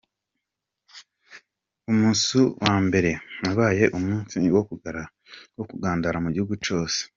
[1.91, 3.11] Umusu wa mbere
[3.43, 4.35] wabaye umusi
[5.57, 6.99] wo kugandara mu gihugu cose.